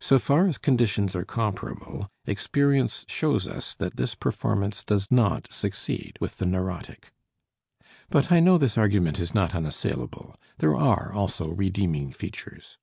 [0.00, 6.16] So far as conditions are comparable, experience shows us that this performance does not succeed
[6.22, 7.12] with the neurotic.
[8.08, 12.78] But I know this argument is not unassailable; there are also "redeeming features."